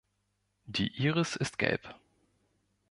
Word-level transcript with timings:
Die 0.65 0.87
Iris 0.97 1.35
ist 1.35 1.59
gelb. 1.59 1.93